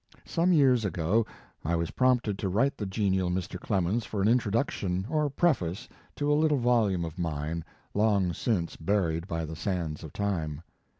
[0.25, 1.27] Some years ago
[1.63, 3.59] I was prompted to write the genial Mr.
[3.59, 9.27] Clemens for an introduction or preface to a little volume of mine, long since buried
[9.27, 10.63] by the sands of time.